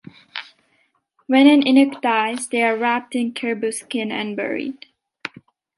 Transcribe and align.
When 1.27 1.45
an 1.45 1.61
Inuk 1.61 2.01
dies, 2.01 2.47
they 2.47 2.63
are 2.63 2.75
wrapped 2.75 3.13
in 3.15 3.33
caribou 3.33 3.71
skin 3.71 4.11
and 4.11 4.35
buried. 4.35 4.87